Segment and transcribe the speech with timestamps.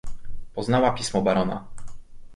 [0.53, 1.67] "Poznała pismo barona."